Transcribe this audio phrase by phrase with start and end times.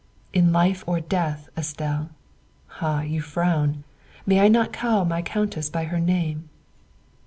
[0.33, 2.09] "In life or death, Estelle.
[2.81, 3.83] Ah, you frown.
[4.25, 6.49] May I not call my Countess by her name?"